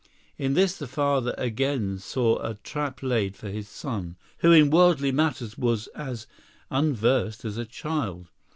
In 0.35 0.55
this 0.55 0.77
the 0.77 0.87
father 0.87 1.35
again 1.37 1.99
saw 1.99 2.37
a 2.41 2.55
trap 2.63 3.03
laid 3.03 3.35
for 3.35 3.49
his 3.49 3.69
son, 3.69 4.17
who 4.39 4.51
in 4.51 4.71
worldly 4.71 5.11
matters 5.11 5.59
was 5.59 5.85
as 5.89 6.25
unversed 6.71 7.45
as 7.45 7.55
a 7.57 7.65
child. 7.65 8.31